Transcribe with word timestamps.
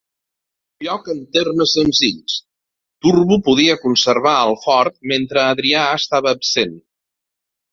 Lloc 0.85 1.09
en 1.13 1.19
termes 1.37 1.73
senzills, 1.79 2.37
Turbo 3.07 3.37
podia 3.49 3.77
conservar 3.83 4.33
el 4.49 4.57
fort 4.65 4.99
mentre 5.13 5.45
Adrià 5.53 5.85
estava 6.01 6.33
absent. 6.39 6.75